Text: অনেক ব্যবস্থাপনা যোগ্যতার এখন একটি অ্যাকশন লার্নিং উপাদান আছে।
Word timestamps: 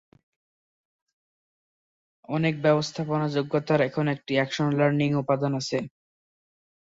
অনেক 2.29 2.53
ব্যবস্থাপনা 2.61 3.27
যোগ্যতার 3.35 3.79
এখন 3.81 4.05
একটি 4.15 4.31
অ্যাকশন 4.35 4.67
লার্নিং 4.79 5.09
উপাদান 5.15 5.51
আছে। 5.61 5.77